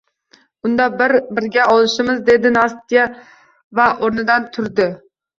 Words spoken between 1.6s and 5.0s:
olishamiz,– dedi Nastya va oʻrnidan turdi.